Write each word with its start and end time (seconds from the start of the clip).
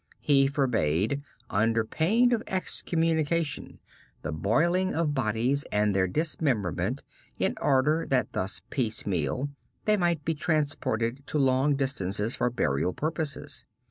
He 0.19 0.47
forbade, 0.47 1.21
under 1.51 1.85
pain 1.85 2.31
of 2.33 2.41
excommunication, 2.47 3.77
the 4.23 4.31
boiling 4.31 4.95
of 4.95 5.13
bodies 5.13 5.63
and 5.71 5.93
their 5.95 6.07
dismemberment 6.07 7.03
in 7.37 7.53
order 7.61 8.07
that 8.07 8.33
thus 8.33 8.63
piecemeal 8.71 9.49
they 9.85 9.97
might 9.97 10.25
be 10.25 10.33
transported 10.33 11.21
to 11.27 11.37
long 11.37 11.75
distances 11.75 12.35
for 12.35 12.49
burial 12.49 12.93
purposes. 12.95 13.65